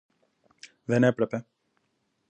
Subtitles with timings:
[0.85, 1.45] Δεν έπρεπε